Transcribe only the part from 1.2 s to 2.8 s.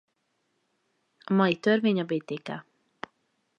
A mai törvény a Btk.